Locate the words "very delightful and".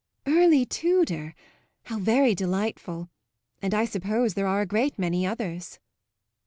1.99-3.71